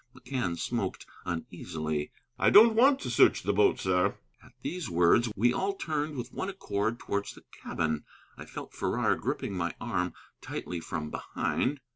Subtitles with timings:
[0.15, 2.11] McCann smoked uneasily.
[2.39, 6.33] "I don't want to search the boat, sir." At these words we all turned with
[6.33, 8.03] one accord towards the cabin.
[8.35, 11.81] I felt Farrar gripping my arm tightly from behind.